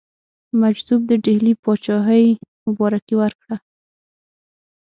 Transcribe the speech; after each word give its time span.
مجذوب 0.61 1.01
د 1.07 1.11
ډهلي 1.23 1.53
پاچهي 1.63 2.27
مبارکي 2.65 3.15
ورکړه. 3.17 3.55